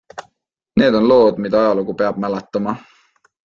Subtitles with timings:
[0.77, 2.71] Need on lood, mida ajalugu peab mäletama.